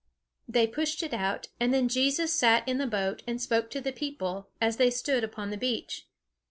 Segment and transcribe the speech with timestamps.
[0.47, 3.91] They pushed it out, and then Jesus sat in the boat, and spoke to the
[3.91, 6.07] people, as they stood upon the beach.